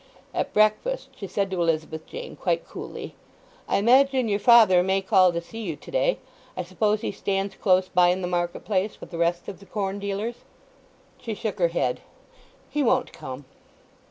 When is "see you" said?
5.41-5.75